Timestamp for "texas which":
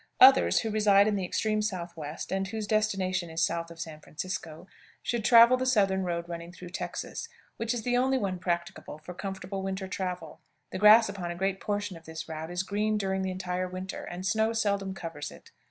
6.71-7.71